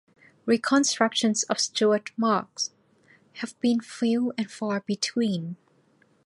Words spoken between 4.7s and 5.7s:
between.